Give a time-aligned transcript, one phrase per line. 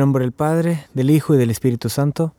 [0.00, 2.32] Nombre del Padre, del Hijo y del Espíritu Santo.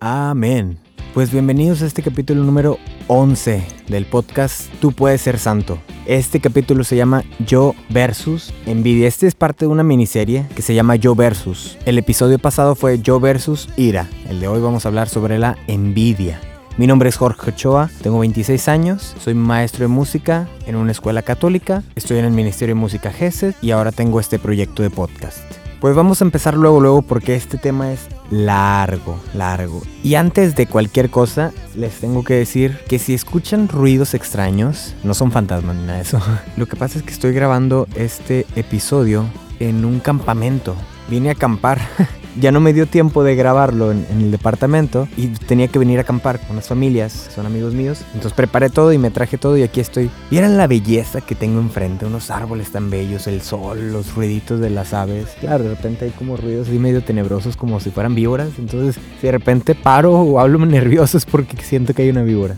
[0.00, 0.78] Amén.
[1.14, 2.76] Pues bienvenidos a este capítulo número
[3.06, 5.78] 11 del podcast Tú puedes ser santo.
[6.04, 9.08] Este capítulo se llama Yo versus Envidia.
[9.08, 11.78] Este es parte de una miniserie que se llama Yo versus.
[11.86, 14.10] El episodio pasado fue Yo versus Ira.
[14.28, 16.38] El de hoy vamos a hablar sobre la envidia.
[16.76, 21.22] Mi nombre es Jorge Ochoa, tengo 26 años, soy maestro de música en una escuela
[21.22, 25.55] católica, estoy en el Ministerio de Música GESED y ahora tengo este proyecto de podcast.
[25.80, 29.82] Pues vamos a empezar luego, luego, porque este tema es largo, largo.
[30.02, 35.12] Y antes de cualquier cosa, les tengo que decir que si escuchan ruidos extraños, no
[35.12, 36.20] son fantasmas ni nada de eso.
[36.56, 39.26] Lo que pasa es que estoy grabando este episodio
[39.60, 40.74] en un campamento.
[41.08, 41.80] Vine a acampar
[42.38, 46.02] ya no me dio tiempo de grabarlo en, el departamento y tenía que venir a
[46.02, 48.02] acampar con unas familias, son amigos míos.
[48.14, 50.10] Entonces preparé todo y me traje todo y aquí estoy.
[50.30, 54.70] Vieran la belleza que tengo enfrente, unos árboles tan bellos, el sol, los ruiditos de
[54.70, 55.28] las aves.
[55.40, 58.50] Claro, de repente hay como ruidos así medio tenebrosos como si fueran víboras.
[58.58, 62.56] Entonces, si de repente paro o hablo nervioso es porque siento que hay una víbora.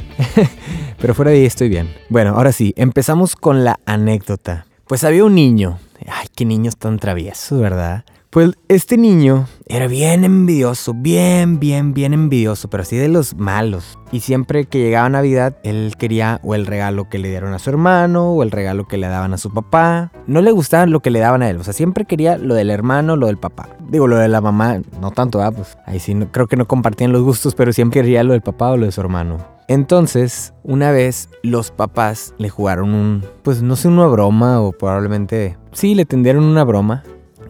[1.00, 1.88] Pero fuera de ahí estoy bien.
[2.08, 4.66] Bueno, ahora sí, empezamos con la anécdota.
[4.86, 5.78] Pues había un niño.
[6.06, 8.04] Ay, qué niños tan traviesos, ¿verdad?
[8.30, 13.98] Pues este niño era bien envidioso, bien, bien, bien envidioso, pero así de los malos.
[14.12, 17.70] Y siempre que llegaba Navidad, él quería o el regalo que le dieron a su
[17.70, 20.12] hermano o el regalo que le daban a su papá.
[20.26, 22.68] No le gustaba lo que le daban a él, o sea, siempre quería lo del
[22.68, 23.70] hermano, lo del papá.
[23.88, 27.12] Digo, lo de la mamá, no tanto, ah, pues ahí sí, creo que no compartían
[27.12, 29.38] los gustos, pero siempre quería lo del papá o lo de su hermano.
[29.68, 35.56] Entonces, una vez los papás le jugaron un, pues no sé, una broma o probablemente,
[35.72, 37.04] sí, le tendieron una broma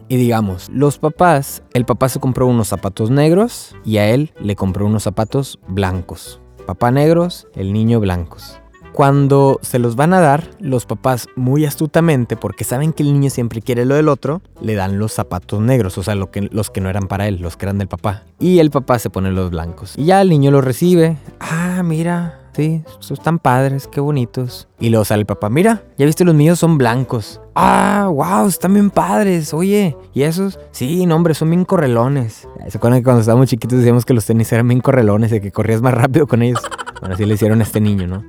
[0.09, 4.55] y digamos, los papás, el papá se compró unos zapatos negros y a él le
[4.55, 6.41] compró unos zapatos blancos.
[6.65, 8.59] Papá negros, el niño blancos.
[8.91, 13.29] Cuando se los van a dar, los papás muy astutamente, porque saben que el niño
[13.29, 16.71] siempre quiere lo del otro, le dan los zapatos negros, o sea, lo que, los
[16.71, 18.23] que no eran para él, los que eran del papá.
[18.39, 19.93] Y el papá se pone los blancos.
[19.95, 21.17] Y ya el niño los recibe.
[21.39, 24.67] Ah, mira, Sí, están padres, qué bonitos.
[24.81, 27.39] Y luego sale el papá, mira, ya viste los míos son blancos.
[27.55, 29.53] Ah, wow, están bien padres.
[29.53, 30.59] Oye, ¿y esos?
[30.71, 32.49] Sí, no, son bien correlones.
[32.67, 35.53] ¿Se acuerdan que cuando estábamos chiquitos decíamos que los tenis eran bien correlones, de que
[35.53, 36.59] corrías más rápido con ellos?
[36.99, 38.25] Bueno, así le hicieron a este niño, ¿no?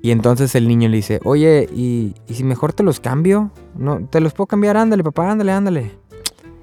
[0.00, 3.50] Y entonces el niño le dice, oye, ¿y, ¿y si mejor te los cambio?
[3.74, 5.90] No, te los puedo cambiar, ándale, papá, ándale, ándale.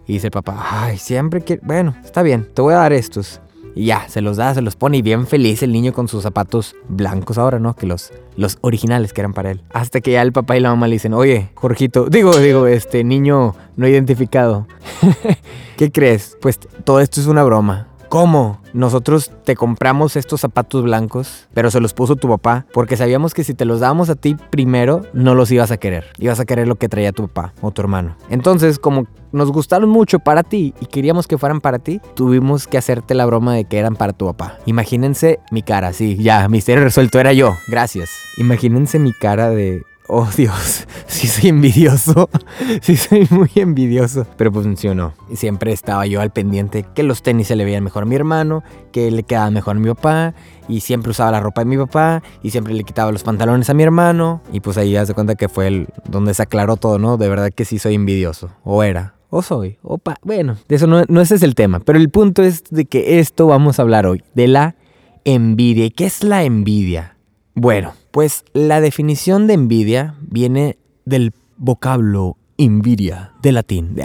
[0.07, 1.59] Y dice el papá, ay, siempre que...
[1.61, 3.41] Bueno, está bien, te voy a dar estos.
[3.79, 6.23] Y ya, se los da, se los pone y bien feliz el niño con sus
[6.23, 7.77] zapatos blancos ahora, ¿no?
[7.77, 9.61] Que los, los originales que eran para él.
[9.71, 13.05] Hasta que ya el papá y la mamá le dicen, oye, Jorgito, digo, digo, este
[13.05, 14.67] niño no identificado.
[15.77, 16.35] ¿Qué crees?
[16.41, 17.87] Pues todo esto es una broma.
[18.09, 18.59] ¿Cómo?
[18.73, 23.43] Nosotros te compramos estos zapatos blancos, pero se los puso tu papá, porque sabíamos que
[23.43, 26.05] si te los dábamos a ti primero, no los ibas a querer.
[26.17, 28.15] Ibas a querer lo que traía tu papá o tu hermano.
[28.31, 32.79] Entonces, como nos gustaron mucho para ti y queríamos que fueran para ti, tuvimos que
[32.79, 34.57] hacerte la broma de que eran para tu papá.
[34.65, 37.57] Imagínense mi cara, sí, ya, misterio resuelto, era yo.
[37.67, 38.09] Gracias.
[38.37, 42.29] Imagínense mi cara de oh Dios, sí soy envidioso,
[42.81, 45.13] sí soy muy envidioso, pero pues funcionó.
[45.33, 48.63] Siempre estaba yo al pendiente que los tenis se le veían mejor a mi hermano,
[48.91, 50.33] que le quedaba mejor a mi papá,
[50.67, 53.73] y siempre usaba la ropa de mi papá, y siempre le quitaba los pantalones a
[53.73, 56.99] mi hermano, y pues ahí ya se cuenta que fue el donde se aclaró todo,
[56.99, 57.17] ¿no?
[57.17, 59.15] De verdad que sí soy envidioso, o era.
[59.31, 62.41] O soy, opa, bueno, de eso no, no ese es el tema, pero el punto
[62.41, 64.75] es de que esto vamos a hablar hoy, de la
[65.23, 65.85] envidia.
[65.85, 67.15] ¿Y qué es la envidia?
[67.53, 73.95] Bueno, pues la definición de envidia viene del vocablo invidia, de latín.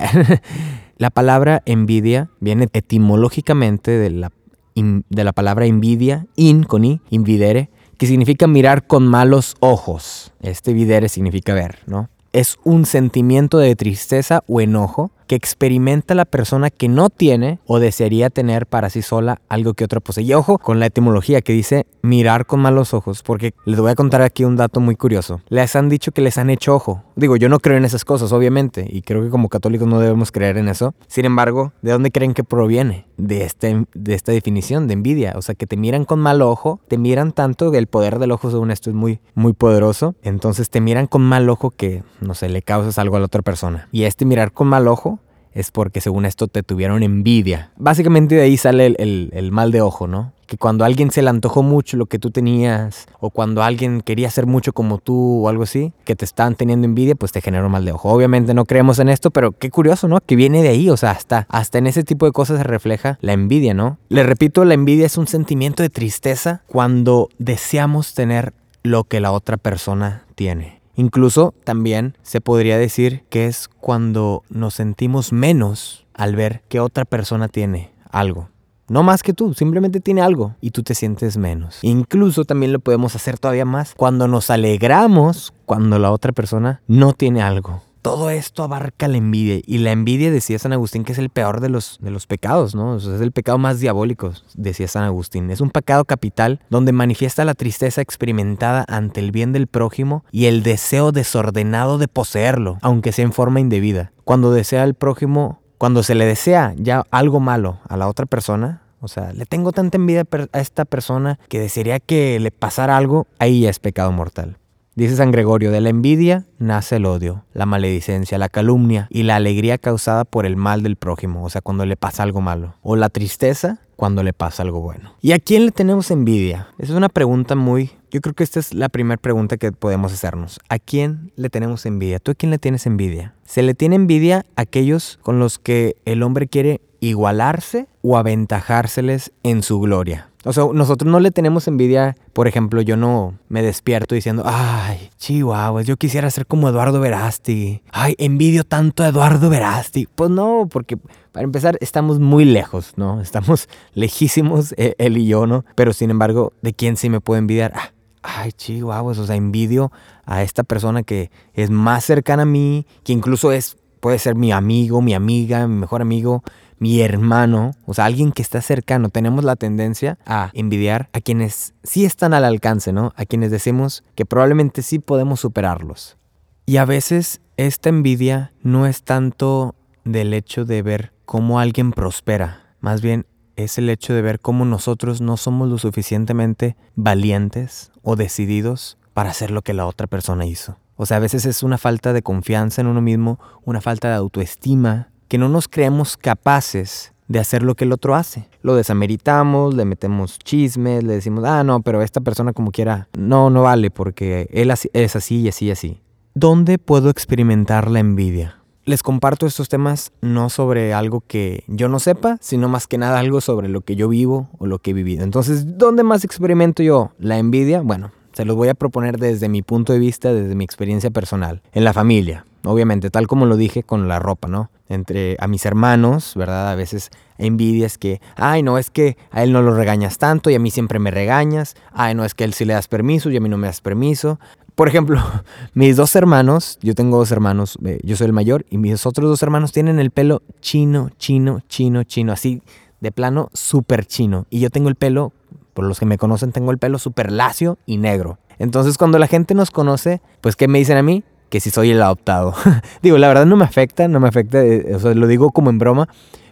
[0.99, 4.33] la palabra envidia viene etimológicamente de la,
[4.75, 10.33] de la palabra envidia, in con i, invidere, que significa mirar con malos ojos.
[10.41, 12.09] Este videre significa ver, ¿no?
[12.33, 17.79] Es un sentimiento de tristeza o enojo que experimenta la persona que no tiene o
[17.79, 20.25] desearía tener para sí sola algo que otra posee.
[20.25, 23.95] Y ojo con la etimología que dice mirar con malos ojos, porque les voy a
[23.95, 25.41] contar aquí un dato muy curioso.
[25.49, 27.03] Les han dicho que les han hecho ojo.
[27.17, 30.33] Digo, yo no creo en esas cosas, obviamente, y creo que como católicos no debemos
[30.33, 30.95] creer en eso.
[31.07, 33.07] Sin embargo, ¿de dónde creen que proviene?
[33.17, 35.35] De, este, de esta definición de envidia.
[35.37, 38.51] O sea, que te miran con mal ojo, te miran tanto el poder del ojo
[38.51, 40.15] según esto es muy, muy poderoso.
[40.23, 43.43] Entonces te miran con mal ojo que, no sé, le causas algo a la otra
[43.43, 43.89] persona.
[43.93, 45.14] Y este mirar con mal ojo
[45.55, 47.71] es porque según esto te tuvieron envidia.
[47.77, 50.33] Básicamente de ahí sale el, mal de ojo, ¿no?
[50.47, 54.03] Que cuando a alguien se le antojó mucho lo que tú tenías, o cuando alguien
[54.03, 57.41] quería ser mucho como tú o algo así, que te están teniendo envidia, pues te
[57.41, 58.11] generó mal de ojo.
[58.11, 60.19] Obviamente no creemos en esto, pero qué curioso, ¿no?
[60.21, 63.19] Que viene de ahí, o sea, hasta, hasta en ese tipo de cosas se refleja
[63.23, 63.99] la envidia, ¿no?
[64.09, 68.53] Le repito, la envidia es un sentimiento de tristeza cuando deseamos tener
[68.83, 70.74] lo que la otra persona tiene.
[70.97, 77.05] Incluso también se podría decir que es cuando nos sentimos menos al ver que otra
[77.05, 78.49] persona tiene algo.
[78.87, 81.79] No más que tú, simplemente tiene algo y tú te sientes menos.
[81.83, 87.15] Incluso también lo podemos hacer todavía más cuando nos alegramos cuando la otra persona no
[87.15, 87.83] tiene algo.
[88.05, 91.61] Todo esto abarca la envidia y la envidia, decía San Agustín, que es el peor
[91.61, 92.99] de los, de los pecados, ¿no?
[92.99, 95.51] es el pecado más diabólico, decía San Agustín.
[95.51, 100.45] Es un pecado capital donde manifiesta la tristeza experimentada ante el bien del prójimo y
[100.45, 104.13] el deseo desordenado de poseerlo, aunque sea en forma indebida.
[104.25, 108.83] Cuando desea el prójimo cuando se le desea ya algo malo a la otra persona,
[109.01, 113.27] o sea, le tengo tanta envidia a esta persona que desearía que le pasara algo,
[113.39, 114.59] ahí ya es pecado mortal.
[114.97, 119.35] Dice San Gregorio, de la envidia nace el odio, la maledicencia, la calumnia y la
[119.35, 122.75] alegría causada por el mal del prójimo, o sea, cuando le pasa algo malo.
[122.81, 125.15] O la tristeza cuando le pasa algo bueno.
[125.21, 126.69] ¿Y a quién le tenemos envidia?
[126.79, 127.91] Esa es una pregunta muy...
[128.11, 130.61] Yo creo que esta es la primera pregunta que podemos hacernos.
[130.69, 132.21] ¿A quién le tenemos envidia?
[132.21, 133.35] ¿Tú a quién le tienes envidia?
[133.45, 139.33] Se le tiene envidia a aquellos con los que el hombre quiere igualarse o aventajárseles
[139.43, 140.31] en su gloria.
[140.45, 145.11] O sea, nosotros no le tenemos envidia, por ejemplo, yo no me despierto diciendo, ay,
[145.17, 147.83] chihuahuas, yo quisiera ser como Eduardo Verasti.
[147.91, 150.07] Ay, envidio tanto a Eduardo Verasti.
[150.15, 150.99] Pues no, porque
[151.35, 153.21] para empezar estamos muy lejos, ¿no?
[153.29, 155.65] Estamos lejísimos, eh, él y yo, ¿no?
[155.75, 157.73] Pero sin embargo, ¿de quién sí me puedo envidiar?
[157.75, 157.91] Ah,
[158.23, 159.91] ay, chihuahuas, o sea, envidio
[160.25, 164.53] a esta persona que es más cercana a mí, que incluso es, puede ser mi
[164.53, 166.45] amigo, mi amiga, mi mejor amigo,
[166.79, 171.75] mi hermano, o sea, alguien que está cercano, tenemos la tendencia a envidiar a quienes
[171.83, 173.13] sí están al alcance, ¿no?
[173.17, 176.17] A quienes decimos que probablemente sí podemos superarlos.
[176.65, 182.75] Y a veces esta envidia no es tanto del hecho de ver cómo alguien prospera,
[182.81, 183.27] más bien
[183.57, 189.31] es el hecho de ver cómo nosotros no somos lo suficientemente valientes o decididos para
[189.31, 190.77] hacer lo que la otra persona hizo.
[190.97, 194.15] O sea, a veces es una falta de confianza en uno mismo, una falta de
[194.15, 198.49] autoestima, que no nos creemos capaces de hacer lo que el otro hace.
[198.63, 203.51] Lo desameritamos, le metemos chismes, le decimos, ah, no, pero esta persona como quiera, no,
[203.51, 206.01] no vale porque él es así y así y así.
[206.35, 208.59] ¿Dónde puedo experimentar la envidia?
[208.87, 213.19] Les comparto estos temas no sobre algo que yo no sepa, sino más que nada
[213.19, 215.25] algo sobre lo que yo vivo o lo que he vivido.
[215.25, 217.81] Entonces, ¿dónde más experimento yo la envidia?
[217.81, 221.63] Bueno, se los voy a proponer desde mi punto de vista, desde mi experiencia personal.
[221.73, 224.71] En la familia, obviamente, tal como lo dije con la ropa, ¿no?
[224.91, 226.71] Entre a mis hermanos, ¿verdad?
[226.71, 227.09] A veces
[227.39, 230.71] envidias que, ay, no, es que a él no lo regañas tanto y a mí
[230.71, 231.75] siempre me regañas.
[231.91, 233.67] Ay, no, es que a él sí le das permiso y a mí no me
[233.67, 234.39] das permiso.
[234.75, 235.21] Por ejemplo,
[235.75, 239.29] mis dos hermanos, yo tengo dos hermanos, eh, yo soy el mayor, y mis otros
[239.29, 242.63] dos hermanos tienen el pelo chino, chino, chino, chino, así
[243.01, 244.47] de plano súper chino.
[244.51, 245.33] Y yo tengo el pelo,
[245.75, 248.39] por los que me conocen, tengo el pelo súper lacio y negro.
[248.59, 251.25] Entonces cuando la gente nos conoce, pues ¿qué me dicen a mí?
[251.55, 252.53] que si soy el adoptado.
[253.03, 255.71] digo, la verdad no me afecta, no me afecta, eh, o sea, lo digo como
[255.71, 256.09] en broma,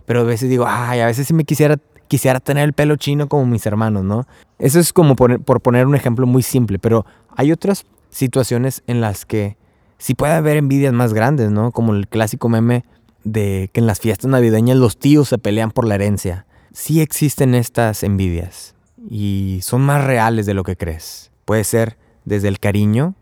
[0.07, 1.77] pero a veces digo, ay, a veces sí me quisiera,
[2.07, 4.29] quisiera tener el pelo chino como mis hermanos, ¿no?
[4.61, 7.05] Eso es como por, por poner un ejemplo muy simple, pero
[7.35, 9.57] hay otras situaciones en las que
[9.99, 11.73] sí puede haber envidias más grandes, ¿no?
[11.73, 12.85] Como el clásico meme
[13.25, 16.47] de que en las fiestas navideñas los tíos se pelean por la herencia.
[16.73, 18.77] Sí existen estas envidias
[19.11, 21.33] y son más reales de lo que crees.
[21.45, 23.17] Puede ser desde el cariño,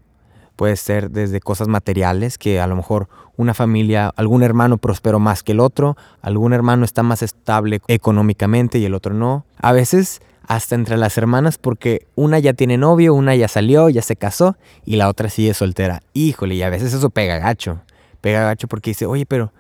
[0.61, 5.43] Puede ser desde cosas materiales, que a lo mejor una familia, algún hermano prosperó más
[5.43, 9.47] que el otro, algún hermano está más estable económicamente y el otro no.
[9.57, 14.03] A veces hasta entre las hermanas porque una ya tiene novio, una ya salió, ya
[14.03, 16.03] se casó y la otra sigue soltera.
[16.13, 17.83] Híjole, y a veces eso pega gacho.
[18.21, 19.53] Pega gacho porque dice, oye, pero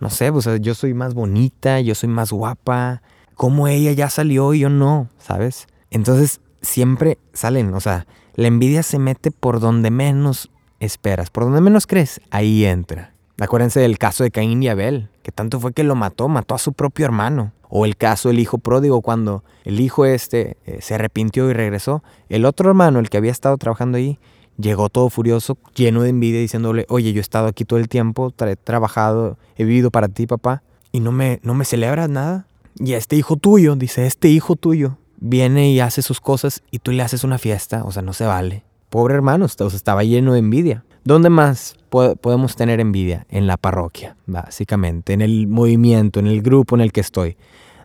[0.00, 3.02] no sé, pues yo soy más bonita, yo soy más guapa.
[3.36, 5.08] ¿Cómo ella ya salió y yo no?
[5.16, 5.68] ¿Sabes?
[5.92, 11.60] Entonces siempre salen, o sea, la envidia se mete por donde menos esperas, por donde
[11.60, 13.14] menos crees, ahí entra.
[13.38, 16.58] Acuérdense del caso de Caín y Abel, que tanto fue que lo mató, mató a
[16.58, 17.52] su propio hermano.
[17.68, 22.02] O el caso del hijo pródigo, cuando el hijo este eh, se arrepintió y regresó.
[22.28, 24.18] El otro hermano, el que había estado trabajando ahí,
[24.58, 28.32] llegó todo furioso, lleno de envidia, diciéndole, oye, yo he estado aquí todo el tiempo,
[28.38, 30.62] he trabajado, he vivido para ti, papá,
[30.92, 32.46] y no me, no me celebras nada.
[32.78, 36.90] Y este hijo tuyo, dice, este hijo tuyo, viene y hace sus cosas y tú
[36.90, 38.64] le haces una fiesta, o sea, no se vale.
[38.90, 40.84] Pobre hermano, estaba lleno de envidia.
[41.04, 43.26] ¿Dónde más podemos tener envidia?
[43.28, 47.36] En la parroquia, básicamente, en el movimiento, en el grupo en el que estoy.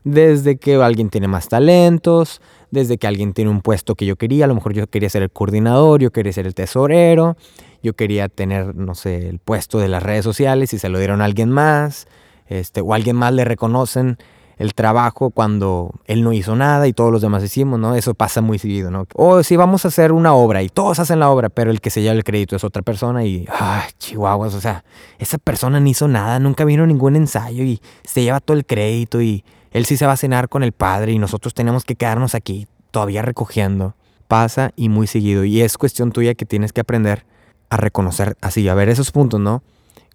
[0.03, 4.45] Desde que alguien tiene más talentos, desde que alguien tiene un puesto que yo quería,
[4.45, 7.37] a lo mejor yo quería ser el coordinador, yo quería ser el tesorero,
[7.81, 11.21] yo quería tener, no sé, el puesto de las redes sociales y se lo dieron
[11.21, 12.07] a alguien más,
[12.45, 14.17] este, o alguien más le reconocen
[14.57, 17.95] el trabajo cuando él no hizo nada y todos los demás hicimos, ¿no?
[17.95, 19.05] Eso pasa muy seguido, ¿no?
[19.13, 21.89] O si vamos a hacer una obra y todos hacen la obra, pero el que
[21.89, 24.55] se lleva el crédito es otra persona y, ¡ay, chihuahuas!
[24.55, 24.83] O sea,
[25.19, 29.21] esa persona no hizo nada, nunca vino ningún ensayo y se lleva todo el crédito
[29.21, 32.33] y él sí se va a cenar con el padre y nosotros tenemos que quedarnos
[32.33, 33.95] aquí todavía recogiendo.
[34.27, 37.25] Pasa y muy seguido y es cuestión tuya que tienes que aprender
[37.69, 39.61] a reconocer así, a ver esos puntos, ¿no?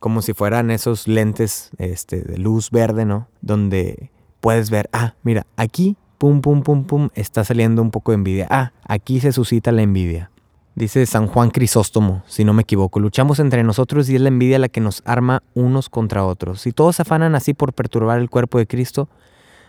[0.01, 3.29] Como si fueran esos lentes este, de luz verde, ¿no?
[3.41, 4.11] Donde
[4.43, 8.47] puedes ver, ah, mira, aquí, pum, pum, pum, pum, está saliendo un poco de envidia.
[8.51, 10.31] Ah, aquí se suscita la envidia.
[10.75, 14.59] Dice San Juan Crisóstomo, si no me equivoco, luchamos entre nosotros y es la envidia
[14.59, 16.61] la que nos arma unos contra otros.
[16.61, 19.09] Si todos afanan así por perturbar el cuerpo de Cristo,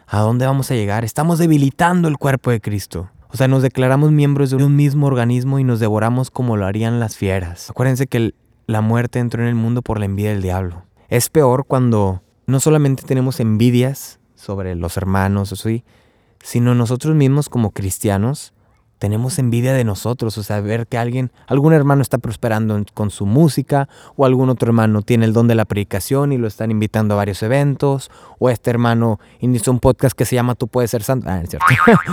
[0.07, 1.05] ¿a dónde vamos a llegar?
[1.05, 3.11] Estamos debilitando el cuerpo de Cristo.
[3.29, 6.99] O sea, nos declaramos miembros de un mismo organismo y nos devoramos como lo harían
[6.99, 7.69] las fieras.
[7.69, 8.33] Acuérdense que
[8.65, 10.83] la muerte entró en el mundo por la envidia del diablo.
[11.09, 15.83] Es peor cuando no solamente tenemos envidias sobre los hermanos, así,
[16.43, 18.53] sino nosotros mismos como cristianos
[19.03, 23.25] tenemos envidia de nosotros, o sea, ver que alguien, algún hermano está prosperando con su
[23.25, 27.13] música, o algún otro hermano tiene el don de la predicación y lo están invitando
[27.13, 28.09] a varios eventos,
[28.39, 31.27] o este hermano inició un podcast que se llama Tú puedes ser santo.
[31.29, 31.65] Ah, es cierto.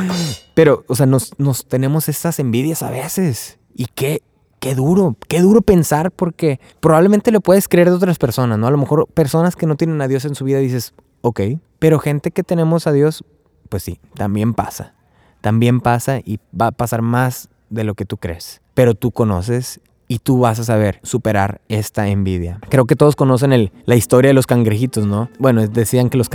[0.55, 3.61] Pero, o sea, nos, nos tenemos estas envidias a veces.
[3.73, 4.25] Y qué,
[4.59, 8.67] qué duro, qué duro pensar porque probablemente lo puedes creer de otras personas, ¿no?
[8.67, 11.41] A lo mejor personas que no tienen a Dios en su vida dices, ok,
[11.81, 13.25] pero gente que tenemos a Dios,
[13.69, 14.95] pues sí, también pasa
[15.41, 18.61] también pasa y va a pasar más de lo que tú crees.
[18.75, 22.59] Pero tú conoces y tú vas a saber superar esta envidia.
[22.69, 25.29] Creo que todos conocen el, la historia de los cangrejitos, ¿no?
[25.39, 26.29] Bueno, decían que los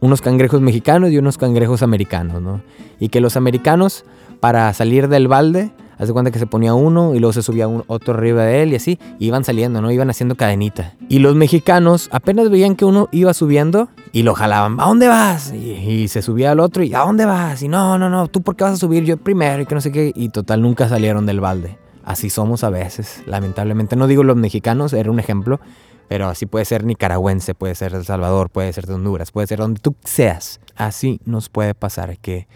[0.00, 2.62] unos cangrejos mexicanos y unos cangrejos americanos, ¿no?
[2.98, 4.04] Y que los americanos,
[4.40, 5.70] para salir del balde,
[6.00, 8.72] Hace cuenta que se ponía uno y luego se subía un, otro arriba de él
[8.72, 9.90] y así, iban saliendo, ¿no?
[9.90, 10.94] Iban haciendo cadenita.
[11.10, 15.52] Y los mexicanos apenas veían que uno iba subiendo y lo jalaban, ¿a dónde vas?
[15.52, 17.62] Y, se subía al otro y ¿a dónde vas?
[17.62, 19.82] Y no, no, no, tú por qué vas a subir yo primero y que no
[19.82, 20.10] sé qué.
[20.16, 21.76] Y total, nunca salieron del balde.
[22.02, 23.94] Así somos a veces, lamentablemente.
[23.94, 25.60] No digo los mexicanos, era un ejemplo,
[26.08, 29.58] pero así puede ser nicaragüense, puede ser El Salvador, puede ser de Honduras, puede ser
[29.58, 30.60] donde tú seas.
[30.76, 32.48] Así nos puede pasar que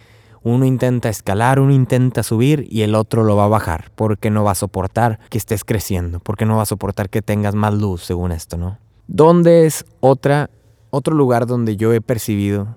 [0.44, 4.44] uno intenta escalar, uno intenta subir y el otro lo va a bajar porque no
[4.44, 8.04] va a soportar que estés creciendo, porque no va a soportar que tengas más luz,
[8.04, 8.78] según esto, ¿no?
[9.06, 10.50] ¿Dónde es otra,
[10.90, 12.76] otro lugar donde yo he percibido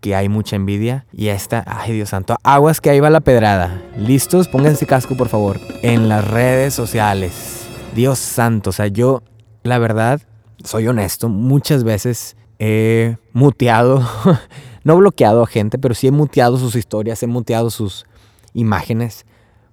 [0.00, 1.06] que hay mucha envidia?
[1.10, 3.82] Y esta, ay Dios santo, aguas que ahí va la pedrada.
[3.96, 4.46] ¿Listos?
[4.46, 5.58] Pónganse casco, por favor.
[5.82, 7.66] En las redes sociales.
[7.94, 9.22] Dios santo, o sea, yo,
[9.62, 10.20] la verdad,
[10.62, 14.06] soy honesto, muchas veces he muteado
[14.88, 18.06] no bloqueado a gente, pero sí he muteado sus historias, he muteado sus
[18.54, 19.26] imágenes,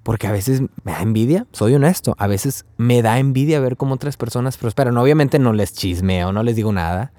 [0.04, 3.94] porque a veces me da envidia, soy honesto, a veces me da envidia ver cómo
[3.94, 4.98] otras personas prosperan.
[4.98, 7.14] Obviamente no les chismeo, no les digo nada,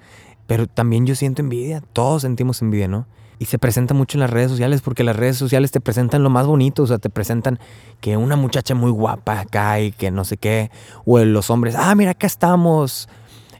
[0.46, 3.06] pero también yo siento envidia, todos sentimos envidia, ¿no?
[3.38, 6.28] Y se presenta mucho en las redes sociales porque las redes sociales te presentan lo
[6.28, 7.58] más bonito, o sea, te presentan
[8.02, 10.70] que una muchacha muy guapa acá y que no sé qué,
[11.06, 13.08] o los hombres, ah, mira, acá estamos,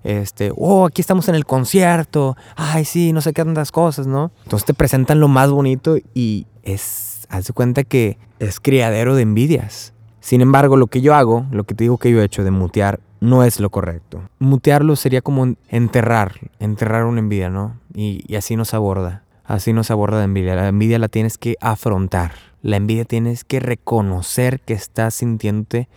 [0.05, 4.31] este, oh, aquí estamos en el concierto, ay, sí, no sé qué tantas cosas, ¿no?
[4.45, 9.23] Entonces te presentan lo más bonito y es, haz de cuenta que es criadero de
[9.23, 9.93] envidias.
[10.21, 12.51] Sin embargo, lo que yo hago, lo que te digo que yo he hecho de
[12.51, 14.23] mutear, no es lo correcto.
[14.39, 17.79] Mutearlo sería como enterrar, enterrar una envidia, ¿no?
[17.95, 20.55] Y, y así nos aborda, así nos aborda la envidia.
[20.55, 22.33] La envidia la tienes que afrontar.
[22.63, 25.89] La envidia tienes que reconocer que estás sintiéndote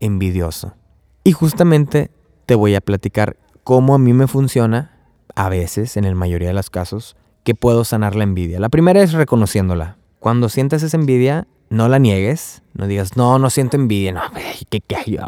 [0.00, 0.74] envidioso.
[1.24, 2.10] Y justamente
[2.46, 3.36] te voy a platicar
[3.68, 4.92] cómo a mí me funciona,
[5.34, 8.58] a veces, en la mayoría de los casos, que puedo sanar la envidia.
[8.60, 9.98] La primera es reconociéndola.
[10.20, 14.22] Cuando sientas esa envidia, no la niegues, no digas, no, no siento envidia, no,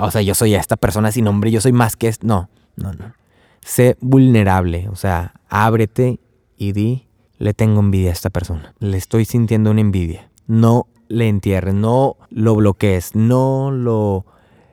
[0.01, 2.27] o sea, yo soy esta persona sin nombre, yo soy más que esto.
[2.27, 3.13] No, no, no.
[3.61, 6.19] Sé vulnerable, o sea, ábrete
[6.57, 10.31] y di, le tengo envidia a esta persona, le estoy sintiendo una envidia.
[10.47, 14.25] No le entierres, no lo bloquees, no lo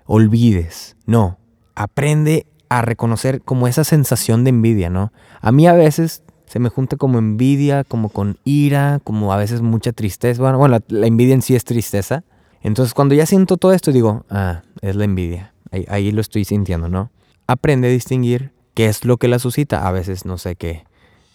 [0.05, 1.37] olvides, no.
[1.75, 5.11] Aprende a reconocer como esa sensación de envidia, ¿no?
[5.41, 9.61] A mí a veces se me junta como envidia, como con ira, como a veces
[9.61, 10.41] mucha tristeza.
[10.41, 12.23] Bueno, bueno la, envidia en sí es tristeza.
[12.61, 15.53] Entonces cuando ya siento todo esto digo, ah, es la envidia.
[15.71, 17.11] Ahí, ahí lo estoy sintiendo, ¿no?
[17.47, 19.87] Aprende a distinguir qué es lo que la suscita.
[19.87, 20.85] A veces, no sé qué.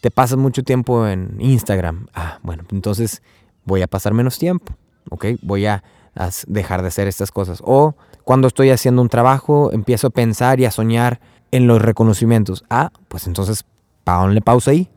[0.01, 2.07] Te pasas mucho tiempo en Instagram.
[2.15, 3.23] Ah, bueno, entonces
[3.65, 4.75] voy a pasar menos tiempo,
[5.11, 5.27] ¿ok?
[5.43, 5.67] Voy
[6.15, 7.63] a dejar de hacer estas cosas.
[7.65, 12.65] O cuando estoy haciendo un trabajo, empiezo a pensar y a soñar en los reconocimientos.
[12.71, 13.65] Ah, pues entonces
[14.05, 14.89] ponle pausa ahí.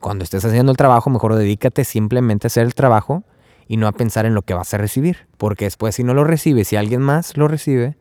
[0.00, 3.22] Cuando estés haciendo el trabajo, mejor dedícate simplemente a hacer el trabajo
[3.68, 5.28] y no a pensar en lo que vas a recibir.
[5.36, 7.96] Porque después si no lo recibes, si alguien más lo recibe,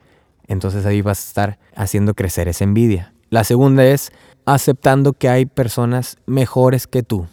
[0.47, 3.13] entonces ahí vas a estar haciendo crecer esa envidia.
[3.29, 4.11] La segunda es
[4.45, 7.27] aceptando que hay personas mejores que tú.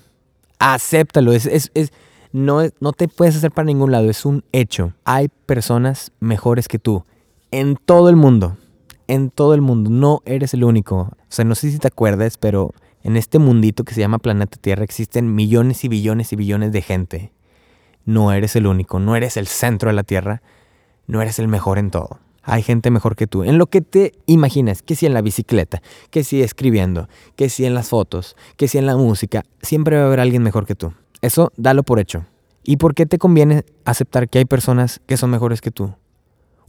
[0.59, 1.33] Acéptalo.
[1.33, 1.93] Es, es, es,
[2.37, 4.11] no, no te puedes hacer para ningún lado.
[4.11, 4.93] Es un hecho.
[5.05, 7.03] Hay personas mejores que tú.
[7.51, 8.59] En todo el mundo.
[9.09, 9.89] En todo el mundo.
[9.89, 10.97] No eres el único.
[10.97, 14.59] O sea, no sé si te acuerdas, pero en este mundito que se llama planeta
[14.61, 17.33] Tierra existen millones y billones y billones de gente.
[18.05, 19.01] No eres el único.
[19.01, 20.43] No eres el centro de la Tierra.
[21.07, 23.43] No eres el mejor en todo hay gente mejor que tú.
[23.43, 27.65] En lo que te imaginas, que si en la bicicleta, que si escribiendo, que si
[27.65, 30.77] en las fotos, que si en la música, siempre va a haber alguien mejor que
[30.77, 30.95] tú.
[31.27, 32.25] Eso dalo por hecho.
[32.63, 35.93] ¿Y por qué te conviene aceptar que hay personas que son mejores que tú?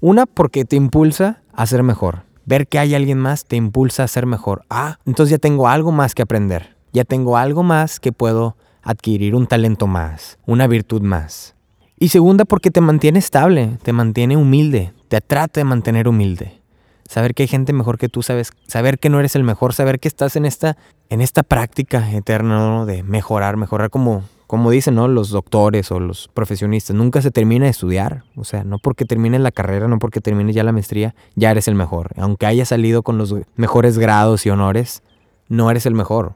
[0.02, 2.24] Una, porque te impulsa a ser mejor.
[2.44, 4.64] Ver que hay alguien más te impulsa a ser mejor.
[4.68, 6.76] Ah, entonces ya tengo algo más que aprender.
[6.92, 11.54] Ya tengo algo más que puedo adquirir, un talento más, una virtud más.
[12.00, 16.64] Y segunda, porque te mantiene estable, te mantiene humilde, te trata de mantener humilde.
[17.08, 20.00] Saber que hay gente mejor que tú, sabes, saber que no eres el mejor, saber
[20.00, 20.78] que estás en esta,
[21.10, 25.10] en esta práctica eterna de mejorar, mejorar como, como dicen ¿no?
[25.10, 26.96] los doctores o los profesionistas.
[26.96, 28.24] Nunca se termina de estudiar.
[28.36, 31.68] O sea, no porque termines la carrera, no porque termines ya la maestría, ya eres
[31.68, 32.12] el mejor.
[32.18, 35.04] Aunque hayas salido con los mejores grados y honores,
[35.50, 36.34] no eres el mejor.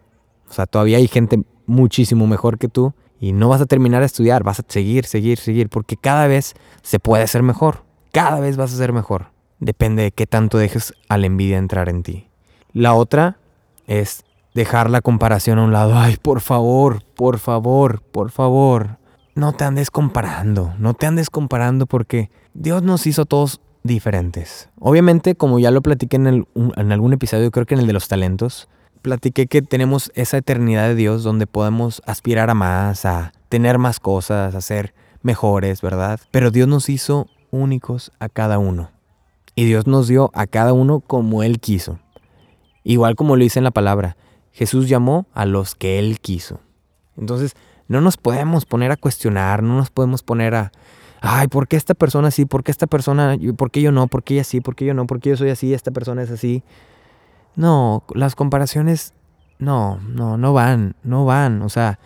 [0.50, 4.08] O sea, todavía hay gente muchísimo mejor que tú y no vas a terminar de
[4.08, 7.84] estudiar, vas a seguir, seguir, seguir, porque cada vez se puede ser mejor.
[8.12, 9.28] Cada vez vas a ser mejor.
[9.60, 12.28] Depende de qué tanto dejes a la envidia entrar en ti.
[12.74, 13.38] La otra
[13.88, 15.98] es dejar la comparación a un lado.
[15.98, 18.98] Ay, por favor, por favor, por favor.
[19.36, 24.70] No te andes comparando, no te andes comparando porque Dios nos hizo todos diferentes.
[24.80, 28.08] Obviamente, como ya lo platiqué en, en algún episodio, creo que en el de los
[28.08, 28.70] talentos,
[29.04, 34.00] platiqué que tenemos esa eternidad de Dios donde podemos aspirar a más, a tener más
[34.00, 36.20] cosas, a ser mejores, ¿verdad?
[36.32, 38.90] Pero Dios nos hizo únicos a cada uno.
[39.54, 42.00] Y Dios nos dio a cada uno como Él quiso.
[42.84, 44.18] Igual como lo dice en la palabra,
[44.54, 46.62] Jesús llamó a los que Él quiso.
[47.22, 47.56] Entonces,
[47.88, 50.72] no nos podemos poner a cuestionar, no nos podemos poner a,
[51.22, 52.46] ay, ¿por qué esta persona sí?
[52.46, 54.08] ¿Por qué esta persona, por qué yo no?
[54.08, 54.60] ¿Por qué ella sí?
[54.60, 55.08] ¿Por qué yo no?
[55.08, 55.74] ¿Por qué yo soy así?
[55.74, 56.64] Esta persona es así.
[57.56, 59.14] No, las comparaciones
[59.60, 61.62] no, no, no van, no van.
[61.62, 62.00] O sea,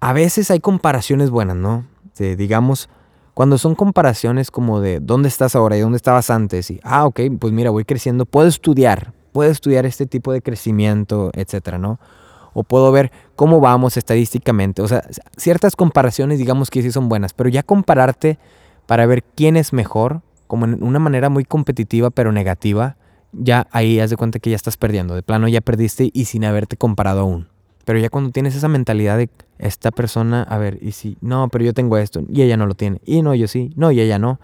[0.00, 1.86] a veces hay comparaciones buenas, ¿no?
[2.18, 2.88] Digamos,
[3.34, 7.20] cuando son comparaciones como de dónde estás ahora y dónde estabas antes, y, ah, ok,
[7.38, 12.00] pues mira, voy creciendo, puedo estudiar, puedo estudiar este tipo de crecimiento, etcétera, ¿no?
[12.58, 14.80] O puedo ver cómo vamos estadísticamente.
[14.80, 15.02] O sea,
[15.36, 18.38] ciertas comparaciones, digamos que sí son buenas, pero ya compararte
[18.86, 22.96] para ver quién es mejor, como en una manera muy competitiva pero negativa,
[23.32, 25.14] ya ahí haz de cuenta que ya estás perdiendo.
[25.14, 27.46] De plano ya perdiste y sin haberte comparado aún.
[27.84, 31.62] Pero ya cuando tienes esa mentalidad de esta persona, a ver, y si, no, pero
[31.62, 34.18] yo tengo esto, y ella no lo tiene, y no, yo sí, no, y ella
[34.18, 34.40] no,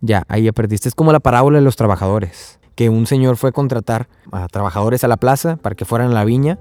[0.00, 0.88] ya, ahí ya perdiste.
[0.88, 5.04] Es como la parábola de los trabajadores, que un señor fue a contratar a trabajadores
[5.04, 6.58] a la plaza para que fueran a la viña,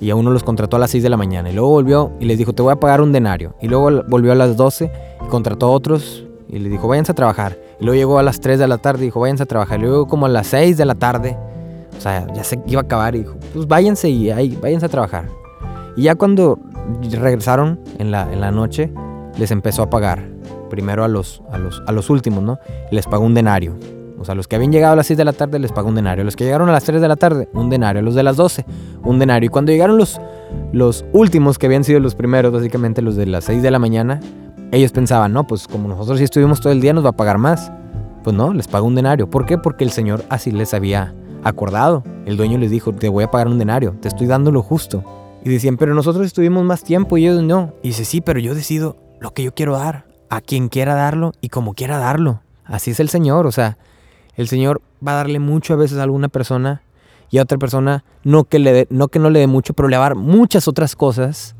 [0.00, 2.24] y a uno los contrató a las 6 de la mañana, y luego volvió y
[2.26, 4.90] les dijo, te voy a pagar un denario, y luego volvió a las 12
[5.24, 7.58] y contrató a otros y le dijo, váyanse a trabajar.
[7.80, 9.78] Y luego llegó a las 3 de la tarde y dijo, váyanse a trabajar.
[9.78, 11.36] Y luego como a las 6 de la tarde,
[11.96, 14.88] o sea, ya se iba a acabar y dijo, pues váyanse y ahí, váyanse a
[14.88, 15.26] trabajar.
[15.96, 16.58] Y ya cuando
[17.10, 18.90] regresaron en la, en la noche,
[19.36, 20.26] les empezó a pagar.
[20.70, 22.58] Primero a los, a los, a los últimos, ¿no?
[22.90, 23.74] les pagó un denario.
[24.18, 25.94] O sea, los que habían llegado a las 6 de la tarde les pagó un
[25.94, 26.24] denario.
[26.24, 28.02] Los que llegaron a las 3 de la tarde, un denario.
[28.02, 28.64] Los de las 12,
[29.04, 29.46] un denario.
[29.46, 30.20] Y cuando llegaron los,
[30.72, 34.20] los últimos, que habían sido los primeros, básicamente los de las 6 de la mañana,
[34.72, 37.38] ellos pensaban, no, pues como nosotros sí estuvimos todo el día nos va a pagar
[37.38, 37.72] más.
[38.24, 39.30] Pues no, les paga un denario.
[39.30, 39.56] ¿Por qué?
[39.56, 42.02] Porque el Señor así les había acordado.
[42.26, 45.04] El dueño les dijo, te voy a pagar un denario, te estoy dando lo justo.
[45.44, 47.72] Y decían, pero nosotros estuvimos más tiempo y ellos no.
[47.82, 51.32] Y dice, sí, pero yo decido lo que yo quiero dar, a quien quiera darlo
[51.40, 52.42] y como quiera darlo.
[52.64, 53.78] Así es el Señor, o sea,
[54.38, 56.80] el Señor va a darle mucho a veces a alguna persona
[57.28, 59.96] y a otra persona no que, le no, que no le dé mucho, pero le
[59.96, 61.56] va a dar muchas otras cosas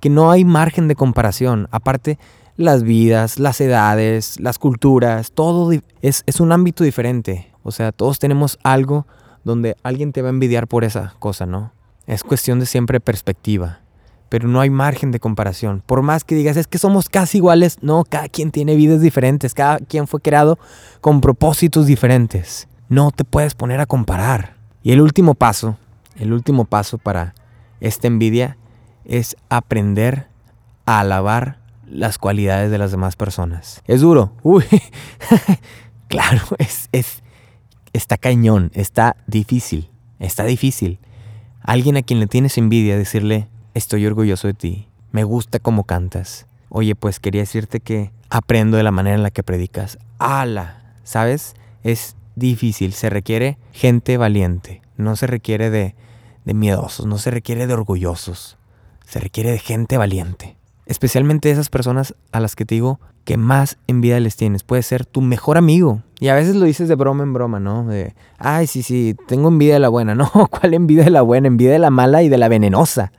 [0.00, 1.66] que no hay margen de comparación.
[1.70, 2.18] Aparte,
[2.56, 7.50] las vidas, las edades, las culturas, todo es, es un ámbito diferente.
[7.62, 9.06] O sea, todos tenemos algo
[9.42, 11.72] donde alguien te va a envidiar por esa cosa, ¿no?
[12.06, 13.80] Es cuestión de siempre perspectiva.
[14.30, 15.82] Pero no hay margen de comparación.
[15.84, 19.52] Por más que digas, es que somos casi iguales, no, cada quien tiene vidas diferentes,
[19.52, 20.58] cada quien fue creado
[21.02, 22.66] con propósitos diferentes.
[22.88, 24.54] No te puedes poner a comparar.
[24.82, 25.76] Y el último paso,
[26.16, 27.34] el último paso para
[27.80, 28.56] esta envidia
[29.04, 30.28] es aprender
[30.86, 33.82] a alabar las cualidades de las demás personas.
[33.86, 34.32] Es duro.
[34.42, 34.64] Uy,
[36.08, 37.22] claro, es, es,
[37.92, 40.98] está cañón, está difícil, está difícil.
[41.62, 46.46] Alguien a quien le tienes envidia, decirle, estoy orgulloso de ti, me gusta cómo cantas.
[46.68, 49.98] Oye, pues quería decirte que aprendo de la manera en la que predicas.
[50.18, 50.94] ¡Hala!
[51.02, 51.54] ¿Sabes?
[51.82, 55.94] Es difícil, se requiere gente valiente, no se requiere de,
[56.44, 58.56] de miedosos, no se requiere de orgullosos
[59.10, 60.56] se requiere de gente valiente.
[60.86, 64.62] Especialmente esas personas a las que te digo que más envidia les tienes.
[64.62, 66.02] Puede ser tu mejor amigo.
[66.20, 67.84] Y a veces lo dices de broma en broma, ¿no?
[67.86, 70.14] De, ay, sí, sí, tengo envidia de la buena.
[70.20, 71.48] No, ¿cuál envidia de la buena?
[71.48, 73.10] Envidia de la mala y de la venenosa.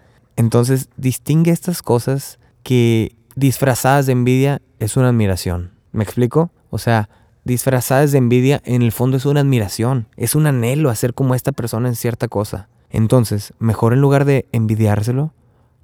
[0.42, 5.70] Entonces, distingue estas cosas que disfrazadas de envidia es una admiración.
[5.92, 6.50] ¿Me explico?
[6.72, 7.10] O sea,
[7.44, 11.36] disfrazadas de envidia en el fondo es una admiración, es un anhelo a ser como
[11.36, 12.70] esta persona en cierta cosa.
[12.90, 15.36] Entonces, mejor en lugar de envidiárselo,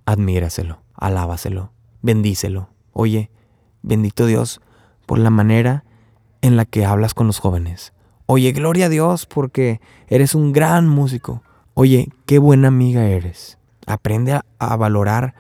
[0.08, 2.70] admíraselo, alábaselo, bendícelo.
[2.94, 3.30] Oye,
[3.84, 4.60] bendito Dios
[5.06, 5.84] por la manera
[6.42, 7.94] en la que hablas con los jóvenes.
[8.26, 11.44] Oye, gloria a Dios porque eres un gran músico.
[11.76, 13.57] Oye, qué buena amiga eres.
[13.88, 15.34] Aprende a, a valorar,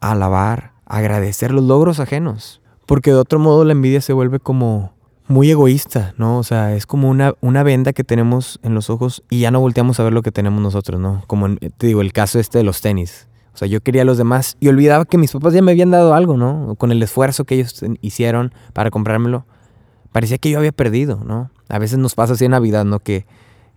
[0.00, 2.60] a alabar, a agradecer los logros ajenos.
[2.84, 4.94] Porque de otro modo la envidia se vuelve como
[5.26, 6.38] muy egoísta, ¿no?
[6.38, 9.60] O sea, es como una, una venda que tenemos en los ojos y ya no
[9.60, 11.22] volteamos a ver lo que tenemos nosotros, ¿no?
[11.26, 13.28] Como te digo, el caso este de los tenis.
[13.54, 15.90] O sea, yo quería a los demás y olvidaba que mis papás ya me habían
[15.90, 16.74] dado algo, ¿no?
[16.76, 19.46] Con el esfuerzo que ellos hicieron para comprármelo.
[20.12, 21.50] Parecía que yo había perdido, ¿no?
[21.68, 23.00] A veces nos pasa así en Navidad, ¿no?
[23.00, 23.26] Que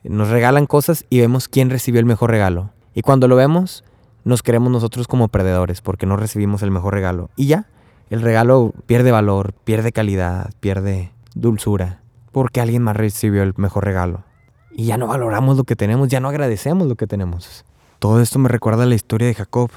[0.03, 2.71] nos regalan cosas y vemos quién recibió el mejor regalo.
[2.93, 3.84] Y cuando lo vemos,
[4.27, 7.29] nos creemos nosotros como perdedores porque no recibimos el mejor regalo.
[7.37, 7.67] Y ya,
[8.09, 12.01] el regalo pierde valor, pierde calidad, pierde dulzura,
[12.33, 14.25] porque alguien más recibió el mejor regalo.
[14.71, 17.63] Y ya no valoramos lo que tenemos, ya no agradecemos lo que tenemos.
[17.99, 19.71] Todo esto me recuerda a la historia de Jacob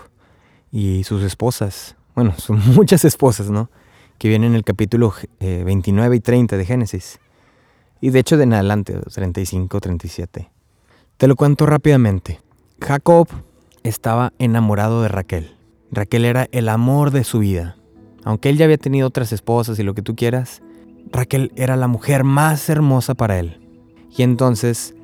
[0.73, 1.95] y sus esposas.
[2.17, 3.71] Bueno, son muchas esposas, ¿no?
[4.19, 7.21] Que vienen en el capítulo 29 eh, y 30 de Génesis.
[8.01, 10.51] Y de hecho de en adelante, 35, 37.
[11.17, 12.41] Te lo cuento rápidamente.
[12.81, 13.29] Jacob
[13.83, 15.57] estaba enamorado de Raquel.
[15.91, 17.77] Raquel era el amor de su vida.
[18.25, 20.63] Aunque él ya había tenido otras esposas y lo que tú quieras,
[21.11, 23.61] Raquel era la mujer más hermosa para él.
[24.17, 24.95] Y entonces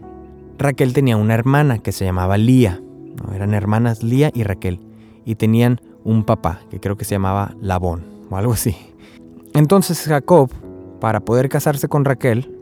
[0.59, 2.81] Raquel tenía una hermana que se llamaba Lía.
[3.35, 4.81] eran hermanas Lía y Raquel.
[5.25, 8.77] Y tenían un papá que creo que se llamaba Labón o algo así.
[9.55, 10.51] Entonces Jacob,
[11.01, 12.53] para poder casarse con Raquel,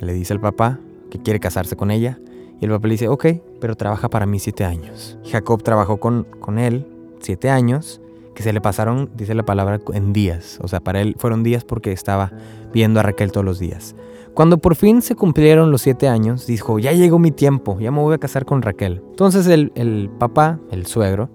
[0.00, 0.78] le dice al papá
[1.10, 2.18] que quiere casarse con ella.
[2.60, 3.26] Y el papá le dice, ok,
[3.60, 5.18] pero trabaja para mí siete años.
[5.24, 6.86] Jacob trabajó con, con él
[7.20, 8.00] siete años
[8.36, 10.58] que se le pasaron, dice la palabra, en días.
[10.62, 12.32] O sea, para él fueron días porque estaba
[12.72, 13.96] viendo a Raquel todos los días.
[14.34, 18.00] Cuando por fin se cumplieron los siete años, dijo, ya llegó mi tiempo, ya me
[18.00, 19.02] voy a casar con Raquel.
[19.08, 21.30] Entonces el, papá, el suegro,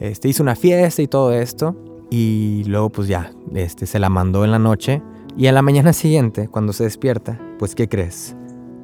[0.00, 1.76] este, hizo una fiesta y todo esto.
[2.10, 5.00] Y luego pues ya, este, se la mandó en la noche.
[5.36, 8.34] Y a la mañana siguiente, cuando se despierta, pues ¿qué crees?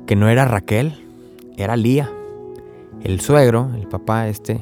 [0.07, 1.10] Que no era Raquel,
[1.63, 2.11] era Lía.
[3.03, 4.61] El suegro, el papá este,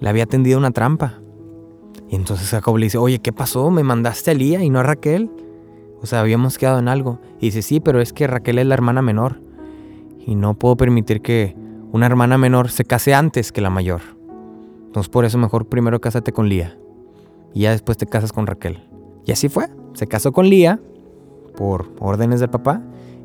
[0.00, 1.20] le había tendido una trampa.
[2.08, 3.70] Y entonces Jacob le dice, oye, ¿qué pasó?
[3.70, 5.30] ¿Me mandaste a Lía y no a Raquel?
[6.02, 7.20] O sea, habíamos quedado en algo.
[7.38, 9.40] Y dice, sí, pero es que Raquel es la hermana menor.
[10.18, 11.56] Y no puedo permitir que
[11.92, 14.00] una hermana menor se case antes que la mayor.
[14.86, 16.76] Entonces por eso mejor primero cásate con Lía.
[17.54, 18.82] Y ya después te casas con Raquel.
[19.24, 19.68] Y así fue.
[19.94, 20.80] Se casó con Lía
[21.56, 22.82] por órdenes del papá.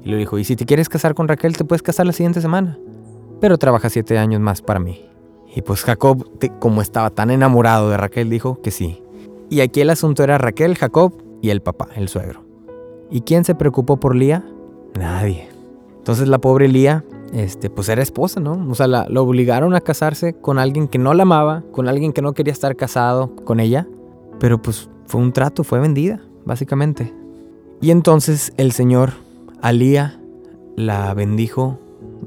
[0.07, 2.39] Y le dijo, y si te quieres casar con Raquel, te puedes casar la siguiente
[2.39, 2.79] semana.
[3.41, 5.05] Pero trabaja siete años más para mí.
[5.53, 6.25] Y pues Jacob,
[6.61, 9.03] como estaba tan enamorado de Raquel, dijo que sí.
[9.49, 12.45] Y aquí el asunto era Raquel, Jacob y el papá, el suegro.
[13.11, 14.45] ¿Y quién se preocupó por Lía?
[14.97, 15.49] Nadie.
[15.97, 18.65] Entonces la pobre Lía, este, pues era esposa, ¿no?
[18.69, 22.13] O sea, la, lo obligaron a casarse con alguien que no la amaba, con alguien
[22.13, 23.85] que no quería estar casado con ella.
[24.39, 27.13] Pero pues fue un trato, fue vendida, básicamente.
[27.81, 29.26] Y entonces el Señor
[29.61, 30.19] a Lía
[30.75, 31.79] la bendijo,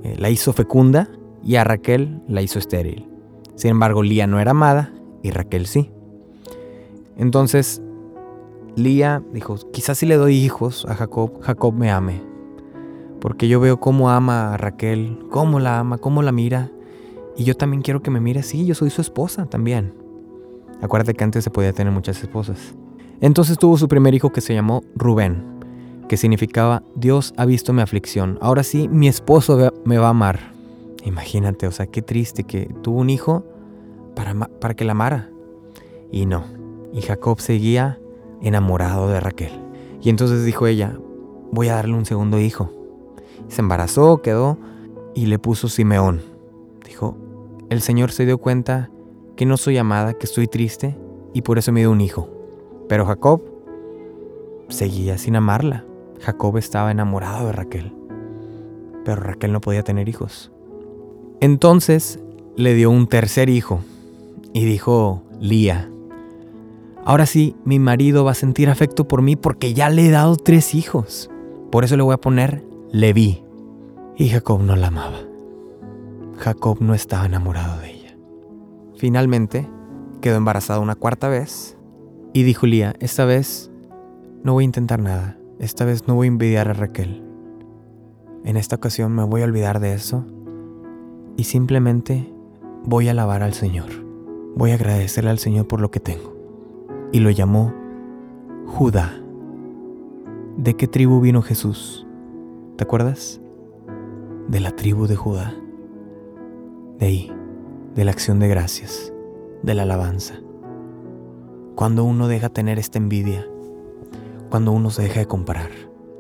[0.02, 1.08] eh, la hizo fecunda
[1.42, 3.08] y a Raquel la hizo estéril.
[3.54, 5.90] Sin embargo, Lía no era amada y Raquel sí.
[7.16, 7.82] Entonces,
[8.76, 12.22] Lía dijo, quizás si le doy hijos a Jacob, Jacob me ame.
[13.20, 16.70] Porque yo veo cómo ama a Raquel, cómo la ama, cómo la mira.
[17.36, 19.94] Y yo también quiero que me mire así, yo soy su esposa también.
[20.80, 22.74] Acuérdate que antes se podía tener muchas esposas.
[23.20, 25.59] Entonces tuvo su primer hijo que se llamó Rubén,
[26.10, 28.36] que significaba Dios ha visto mi aflicción.
[28.40, 30.40] Ahora sí, mi esposo me va a amar.
[31.04, 33.44] Imagínate, o sea, qué triste que tuvo un hijo
[34.16, 35.30] para, para que la amara.
[36.10, 36.42] Y no.
[36.92, 38.00] Y Jacob seguía
[38.42, 39.52] enamorado de Raquel.
[40.02, 40.98] Y entonces dijo ella,
[41.52, 42.72] voy a darle un segundo hijo.
[43.46, 44.58] Se embarazó, quedó
[45.14, 46.22] y le puso Simeón.
[46.84, 47.16] Dijo,
[47.68, 48.90] el Señor se dio cuenta
[49.36, 50.98] que no soy amada, que estoy triste
[51.34, 52.28] y por eso me dio un hijo.
[52.88, 53.42] Pero Jacob
[54.70, 55.84] seguía sin amarla.
[56.20, 57.92] Jacob estaba enamorado de Raquel.
[59.04, 60.52] Pero Raquel no podía tener hijos.
[61.40, 62.20] Entonces
[62.56, 63.80] le dio un tercer hijo
[64.52, 65.90] y dijo, Lía,
[67.04, 70.36] ahora sí, mi marido va a sentir afecto por mí porque ya le he dado
[70.36, 71.30] tres hijos.
[71.70, 73.42] Por eso le voy a poner Leví.
[74.16, 75.20] Y Jacob no la amaba.
[76.36, 78.16] Jacob no estaba enamorado de ella.
[78.96, 79.66] Finalmente,
[80.20, 81.78] quedó embarazada una cuarta vez
[82.32, 83.70] y dijo Lía, esta vez
[84.42, 87.22] no voy a intentar nada, esta vez no voy a envidiar a Raquel.
[88.44, 90.24] En esta ocasión me voy a olvidar de eso
[91.36, 92.32] y simplemente
[92.84, 93.90] voy a alabar al Señor.
[94.56, 96.34] Voy a agradecerle al Señor por lo que tengo.
[97.12, 97.74] Y lo llamó
[98.66, 99.12] Judá.
[100.56, 102.06] ¿De qué tribu vino Jesús?
[102.76, 103.38] ¿Te acuerdas?
[104.48, 105.54] De la tribu de Judá.
[106.98, 107.32] De ahí,
[107.94, 109.12] de la acción de gracias,
[109.62, 110.40] de la alabanza.
[111.74, 113.46] Cuando uno deja tener esta envidia,
[114.50, 115.70] cuando uno se deja de comparar,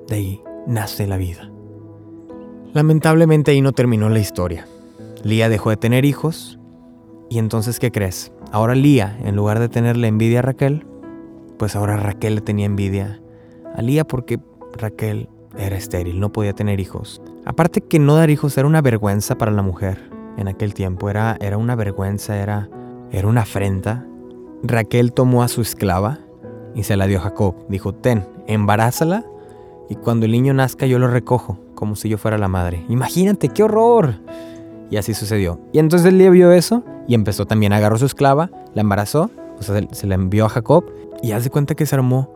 [0.06, 1.50] de ahí nace la vida.
[2.72, 4.66] Lamentablemente ahí no terminó la historia.
[5.24, 6.58] Lía dejó de tener hijos
[7.28, 8.32] y entonces ¿qué crees?
[8.52, 10.86] Ahora Lía, en lugar de tenerle envidia a Raquel,
[11.58, 13.20] pues ahora Raquel le tenía envidia
[13.74, 14.40] a Lía porque
[14.72, 17.20] Raquel era estéril, no podía tener hijos.
[17.44, 21.36] Aparte que no dar hijos era una vergüenza para la mujer en aquel tiempo, era,
[21.40, 22.68] era una vergüenza, era,
[23.10, 24.06] era una afrenta.
[24.62, 26.20] Raquel tomó a su esclava
[26.74, 27.54] y se la dio a Jacob.
[27.68, 29.24] Dijo, ten, embarázala
[29.88, 32.84] y cuando el niño nazca yo lo recojo, como si yo fuera la madre.
[32.88, 34.14] Imagínate, qué horror.
[34.90, 35.60] Y así sucedió.
[35.72, 39.80] Y entonces él vio eso y empezó también, agarró su esclava, la embarazó, o sea,
[39.90, 40.84] se la envió a Jacob
[41.22, 42.32] y hace cuenta que se armó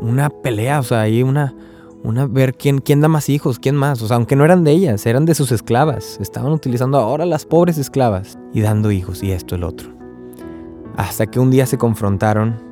[0.00, 1.54] una pelea, o sea, ahí una,
[2.02, 4.72] una, ver quién, quién da más hijos, quién más, o sea, aunque no eran de
[4.72, 9.32] ellas, eran de sus esclavas, estaban utilizando ahora las pobres esclavas y dando hijos y
[9.32, 9.90] esto el otro.
[10.96, 12.71] Hasta que un día se confrontaron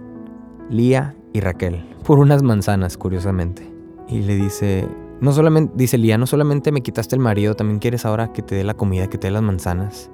[0.70, 3.62] Lía y Raquel por unas manzanas, curiosamente.
[4.08, 4.84] Y le dice,
[5.20, 8.56] no solamente, dice Lía, no solamente me quitaste el marido, también quieres ahora que te
[8.56, 10.10] dé la comida, que te dé las manzanas.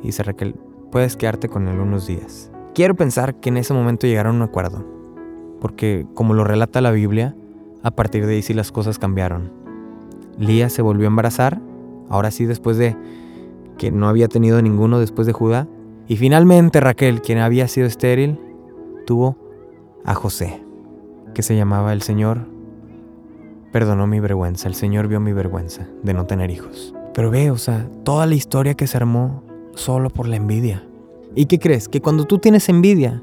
[0.00, 0.54] Y dice Raquel,
[0.92, 2.52] puedes quedarte con él unos días.
[2.72, 4.84] Quiero pensar que en ese momento llegaron a un acuerdo,
[5.60, 7.34] porque como lo relata la Biblia,
[7.82, 9.52] a partir de ahí sí las cosas cambiaron.
[10.38, 11.60] Lía se volvió a embarazar,
[12.08, 12.96] ahora sí después de
[13.76, 15.66] que no había tenido ninguno después de Judá,
[16.06, 18.38] y finalmente Raquel, quien había sido estéril,
[19.04, 19.36] tuvo
[20.04, 20.62] a José,
[21.34, 22.54] que se llamaba el Señor
[23.74, 26.94] perdonó mi vergüenza, el Señor vio mi vergüenza de no tener hijos.
[27.12, 29.42] Pero ve, o sea, toda la historia que se armó
[29.74, 30.86] solo por la envidia.
[31.34, 31.88] ¿Y qué crees?
[31.88, 33.20] Que cuando tú tienes envidia,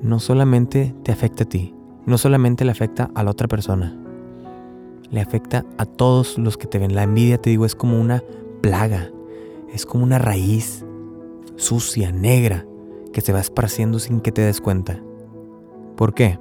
[0.00, 1.74] no solamente te afecta a ti,
[2.06, 3.94] no solamente le afecta a la otra persona,
[5.10, 6.94] le afecta a todos los que te ven.
[6.94, 8.22] La envidia, te digo, es como una
[8.62, 9.10] plaga,
[9.70, 10.86] es como una raíz
[11.56, 12.64] sucia, negra,
[13.12, 15.02] que se va esparciendo sin que te des cuenta.
[15.98, 16.38] ¿Por qué?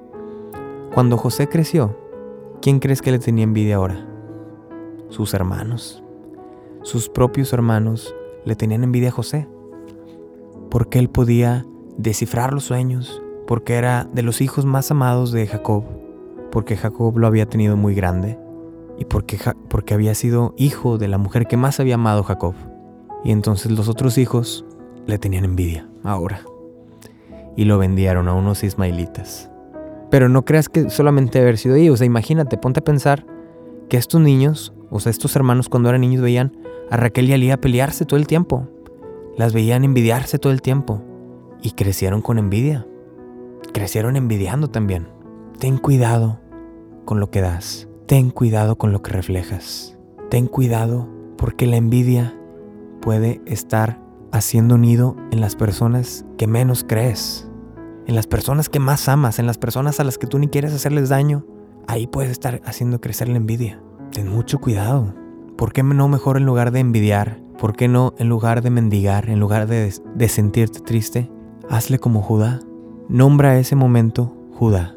[0.93, 1.97] Cuando José creció,
[2.61, 4.07] ¿Quién crees que le tenía envidia ahora?
[5.09, 6.03] Sus hermanos.
[6.83, 8.15] Sus propios hermanos
[8.45, 9.47] le tenían envidia a José.
[10.69, 11.65] Porque él podía
[11.97, 15.85] descifrar los sueños, porque era de los hijos más amados de Jacob,
[16.51, 18.37] porque Jacob lo había tenido muy grande
[18.99, 19.39] y porque,
[19.69, 22.53] porque había sido hijo de la mujer que más había amado Jacob.
[23.23, 24.65] Y entonces los otros hijos
[25.07, 26.41] le tenían envidia ahora
[27.57, 29.51] y lo vendieron a unos ismaelitas.
[30.09, 31.95] Pero no creas que solamente haber sido ellos.
[31.95, 33.25] O sea, imagínate, ponte a pensar
[33.89, 36.55] que estos niños, o sea, estos hermanos cuando eran niños veían
[36.89, 38.69] a Raquel y a Lía pelearse todo el tiempo.
[39.35, 41.01] Las veían envidiarse todo el tiempo.
[41.61, 42.87] Y crecieron con envidia.
[43.73, 45.07] Crecieron envidiando también.
[45.59, 46.39] Ten cuidado
[47.05, 47.89] con lo que das.
[48.05, 49.97] Ten cuidado con lo que reflejas.
[50.29, 52.37] Ten cuidado porque la envidia
[53.01, 53.99] puede estar
[54.31, 57.46] haciendo nido en las personas que menos crees
[58.07, 60.73] en las personas que más amas, en las personas a las que tú ni quieres
[60.73, 61.45] hacerles daño,
[61.87, 63.81] ahí puedes estar haciendo crecer la envidia.
[64.11, 65.13] Ten mucho cuidado.
[65.57, 67.41] ¿Por qué no mejor en lugar de envidiar?
[67.59, 71.29] ¿Por qué no en lugar de mendigar, en lugar de, de sentirte triste?
[71.69, 72.61] Hazle como Judá.
[73.09, 74.95] Nombra ese momento Judá.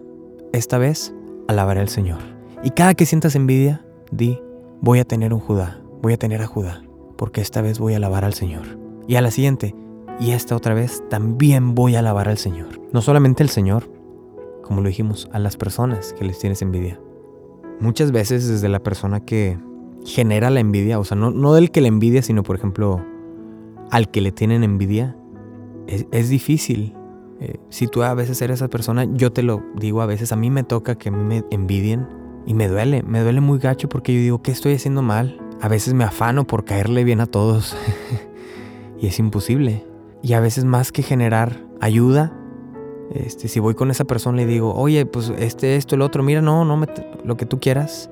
[0.52, 1.12] Esta vez
[1.48, 2.18] alabaré al Señor.
[2.62, 4.38] Y cada que sientas envidia, di,
[4.80, 6.82] voy a tener un Judá, voy a tener a Judá,
[7.16, 8.78] porque esta vez voy a alabar al Señor.
[9.08, 9.74] Y a la siguiente,
[10.20, 12.79] y esta otra vez también voy a alabar al Señor.
[12.92, 13.90] No solamente al Señor,
[14.62, 17.00] como lo dijimos, a las personas que les tienes envidia.
[17.81, 19.59] Muchas veces desde la persona que
[20.05, 23.05] genera la envidia, o sea, no, no del que le envidia, sino por ejemplo
[23.90, 25.16] al que le tienen envidia,
[25.87, 26.94] es, difícil.
[27.40, 30.37] Eh, si tú a veces eres esa persona, yo te lo digo a veces, a
[30.37, 32.07] mí me toca que me envidien
[32.46, 35.40] y me duele, me duele muy gacho porque yo digo, ¿qué estoy haciendo mal?
[35.61, 37.76] A veces me afano por caerle bien a todos
[39.00, 39.85] y es imposible.
[40.22, 42.33] Y a veces más que generar ayuda,
[43.14, 46.40] este, si voy con esa persona y digo, oye, pues este, esto, el otro, mira,
[46.40, 46.86] no, no, me,
[47.24, 48.10] lo que tú quieras,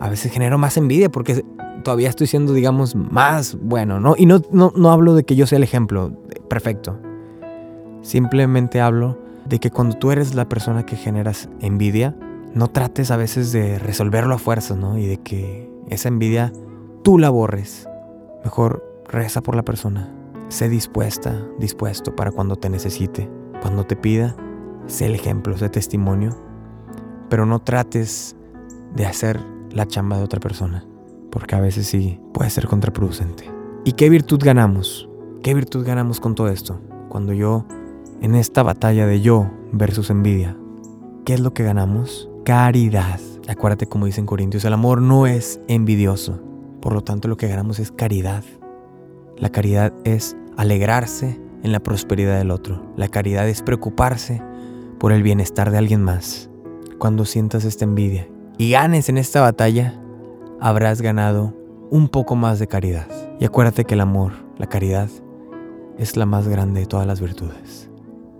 [0.00, 1.44] a veces genero más envidia porque
[1.84, 4.14] todavía estoy siendo, digamos, más bueno, ¿no?
[4.16, 6.12] Y no, no, no hablo de que yo sea el ejemplo
[6.48, 6.98] perfecto.
[8.02, 12.16] Simplemente hablo de que cuando tú eres la persona que generas envidia,
[12.54, 14.98] no trates a veces de resolverlo a fuerzas, ¿no?
[14.98, 16.52] Y de que esa envidia
[17.02, 17.88] tú la borres.
[18.44, 20.12] Mejor reza por la persona,
[20.48, 23.28] sé dispuesta, dispuesto para cuando te necesite.
[23.62, 24.34] Cuando te pida,
[24.86, 26.36] sé el ejemplo, sé testimonio.
[27.30, 28.36] Pero no trates
[28.94, 30.84] de hacer la chamba de otra persona,
[31.30, 33.50] porque a veces sí puede ser contraproducente.
[33.84, 35.08] ¿Y qué virtud ganamos?
[35.42, 36.80] ¿Qué virtud ganamos con todo esto?
[37.08, 37.64] Cuando yo,
[38.20, 40.56] en esta batalla de yo versus envidia,
[41.24, 42.28] ¿qué es lo que ganamos?
[42.44, 43.20] Caridad.
[43.48, 46.40] Acuérdate como dicen Corintios, el amor no es envidioso.
[46.80, 48.44] Por lo tanto, lo que ganamos es caridad.
[49.36, 52.82] La caridad es alegrarse en la prosperidad del otro.
[52.96, 54.42] La caridad es preocuparse
[54.98, 56.50] por el bienestar de alguien más.
[56.98, 60.00] Cuando sientas esta envidia y ganes en esta batalla,
[60.60, 61.54] habrás ganado
[61.90, 63.08] un poco más de caridad.
[63.40, 65.08] Y acuérdate que el amor, la caridad,
[65.98, 67.90] es la más grande de todas las virtudes.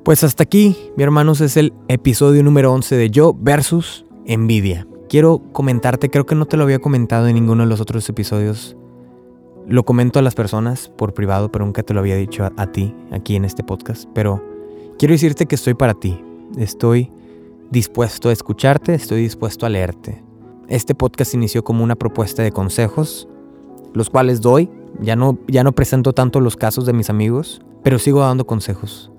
[0.04, 4.86] Pues hasta aquí, mi hermanos, es el episodio número 11 de Yo versus Envidia.
[5.08, 8.76] Quiero comentarte, creo que no te lo había comentado en ninguno de los otros episodios.
[9.68, 12.94] Lo comento a las personas por privado, pero nunca te lo había dicho a, ti
[13.12, 14.08] aquí en este podcast.
[14.12, 14.42] Pero
[14.98, 16.18] quiero decirte que estoy para ti.
[16.56, 17.10] Estoy
[17.70, 20.22] dispuesto a escucharte, estoy dispuesto a leerte.
[20.68, 23.28] Este podcast inició como una propuesta de consejos,
[23.94, 24.68] los cuales doy.
[25.00, 29.10] Ya no, ya no presento tanto los casos de mis amigos, pero sigo dando consejos.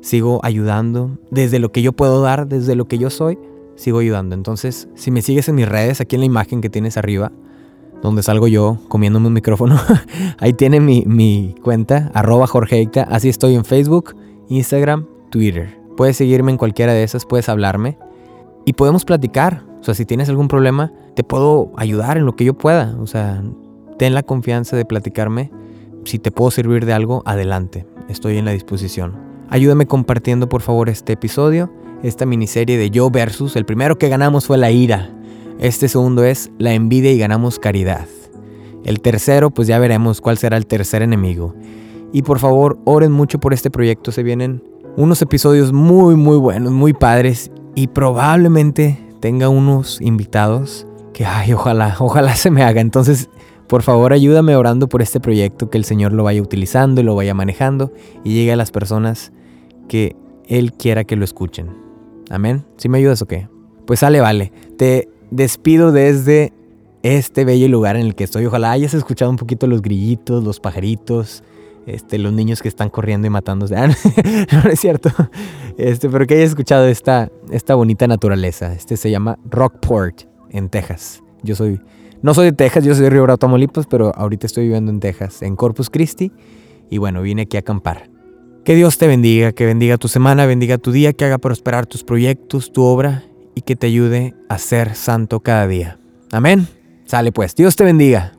[0.00, 3.38] Sigo ayudando desde lo que yo puedo dar, desde lo que yo soy,
[3.74, 4.34] sigo ayudando.
[4.34, 7.32] Entonces, si me sigues en mis redes, aquí en la imagen que tienes arriba,
[8.02, 9.78] donde salgo yo comiéndome un micrófono,
[10.38, 14.16] ahí tiene mi, mi cuenta, arroba Jorge Así estoy en Facebook,
[14.48, 15.78] Instagram, Twitter.
[15.96, 17.98] Puedes seguirme en cualquiera de esas, puedes hablarme
[18.64, 19.64] y podemos platicar.
[19.80, 22.96] O sea, si tienes algún problema, te puedo ayudar en lo que yo pueda.
[23.00, 23.42] O sea,
[23.98, 25.50] ten la confianza de platicarme.
[26.04, 27.86] Si te puedo servir de algo, adelante.
[28.08, 29.16] Estoy en la disposición.
[29.50, 33.56] Ayúdame compartiendo por favor este episodio, esta miniserie de Yo versus.
[33.56, 35.10] El primero que ganamos fue la ira.
[35.58, 38.06] Este segundo es la envidia y ganamos caridad.
[38.84, 41.54] El tercero, pues ya veremos cuál será el tercer enemigo.
[42.12, 44.12] Y por favor, oren mucho por este proyecto.
[44.12, 44.62] Se vienen
[44.96, 51.96] unos episodios muy, muy buenos, muy padres y probablemente tenga unos invitados que, ay, ojalá,
[51.98, 52.80] ojalá se me haga.
[52.80, 53.28] Entonces,
[53.66, 57.14] por favor, ayúdame orando por este proyecto, que el Señor lo vaya utilizando y lo
[57.14, 57.92] vaya manejando
[58.24, 59.32] y llegue a las personas
[59.88, 60.14] que
[60.46, 61.76] Él quiera que lo escuchen.
[62.30, 62.64] Amén.
[62.76, 63.48] ¿Sí me ayudas o qué?
[63.86, 64.52] Pues sale, vale.
[64.76, 66.52] Te despido desde
[67.02, 68.46] este bello lugar en el que estoy.
[68.46, 71.42] Ojalá hayas escuchado un poquito los grillitos, los pajaritos,
[71.86, 73.74] este, los niños que están corriendo y matándose.
[73.78, 73.88] Ah,
[74.64, 75.10] no, es cierto.
[75.76, 78.72] Este, pero que hayas escuchado esta, esta bonita naturaleza.
[78.72, 81.22] Este se llama Rockport, en Texas.
[81.42, 81.80] Yo soy,
[82.22, 85.00] no soy de Texas, yo soy de Río Bravo, Tamaulipas, pero ahorita estoy viviendo en
[85.00, 86.32] Texas, en Corpus Christi.
[86.90, 88.10] Y bueno, vine aquí a acampar.
[88.64, 92.04] Que Dios te bendiga, que bendiga tu semana, bendiga tu día, que haga prosperar tus
[92.04, 93.27] proyectos, tu obra
[93.58, 95.98] y que te ayude a ser santo cada día.
[96.30, 96.68] Amén.
[97.06, 98.37] Sale pues, Dios te bendiga.